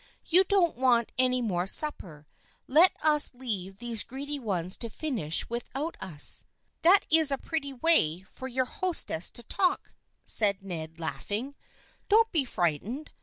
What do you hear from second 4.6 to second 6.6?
to finish with out us.""